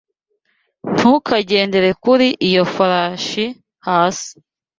[0.95, 3.45] Ntukagendere kuri iyo farashi
[3.87, 4.31] hasi